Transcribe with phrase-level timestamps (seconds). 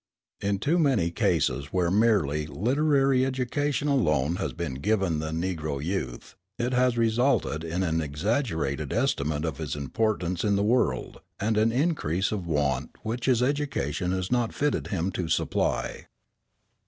[0.41, 6.33] In too many cases where merely literary education alone has been given the Negro youth,
[6.57, 11.71] it has resulted in an exaggerated estimate of his importance in the world, and an
[11.71, 16.07] increase of wants which his education has not fitted him to supply.